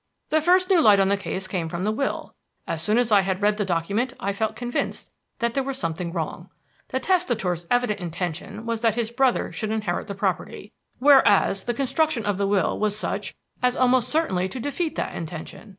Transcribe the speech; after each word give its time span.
"The 0.29 0.41
first 0.41 0.67
new 0.71 0.81
light 0.81 0.99
on 0.99 1.09
the 1.09 1.15
case 1.15 1.47
came 1.47 1.69
from 1.69 1.83
the 1.83 1.91
will. 1.91 2.33
As 2.65 2.81
soon 2.81 2.97
as 2.97 3.11
I 3.11 3.21
had 3.21 3.39
read 3.43 3.57
the 3.57 3.63
document 3.65 4.13
I 4.19 4.33
felt 4.33 4.55
convinced 4.55 5.11
that 5.37 5.53
there 5.53 5.61
was 5.61 5.77
something 5.77 6.11
wrong. 6.11 6.49
The 6.87 6.99
testator's 6.99 7.67
evident 7.69 7.99
intention 7.99 8.65
was 8.65 8.81
that 8.81 8.95
his 8.95 9.11
brother 9.11 9.51
should 9.51 9.69
inherit 9.69 10.07
the 10.07 10.15
property, 10.15 10.73
whereas 10.97 11.65
the 11.65 11.75
construction 11.75 12.25
of 12.25 12.39
the 12.39 12.47
will 12.47 12.79
was 12.79 12.97
such 12.97 13.35
as 13.61 13.75
almost 13.75 14.09
certainly 14.09 14.49
to 14.49 14.59
defeat 14.59 14.95
that 14.95 15.13
intention. 15.13 15.69